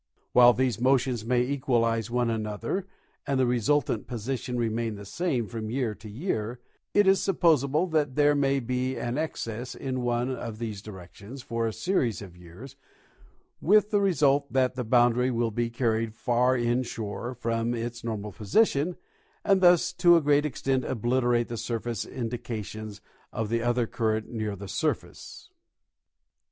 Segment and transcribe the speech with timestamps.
[0.33, 2.87] While these motion^p may equalize one another
[3.27, 6.59] and the re sultant position remain the same from year to year,
[6.95, 11.43] it is sup posable that there may be an excess in one of these directions
[11.43, 12.75] for a series of years,
[13.61, 18.95] with the result that the boundary will be carried far inshore from its normal position
[19.45, 24.55] and thus to a great extent obliterate the surface indications of the other current near
[24.55, 25.51] the surface.